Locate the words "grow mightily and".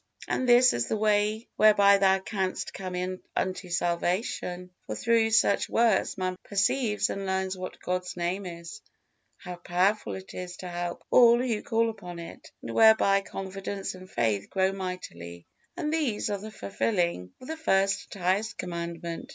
14.49-15.93